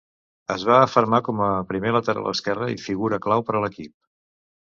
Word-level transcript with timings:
Es 0.53 0.63
va 0.69 0.77
afermar 0.85 1.19
com 1.27 1.43
a 1.47 1.49
primer 1.73 1.91
lateral 1.97 2.31
esquerre 2.33 2.71
i 2.77 2.79
figura 2.87 3.21
clau 3.27 3.45
per 3.51 3.57
a 3.61 3.63
l'equip. 3.67 3.97